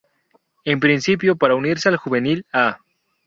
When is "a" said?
2.51-2.79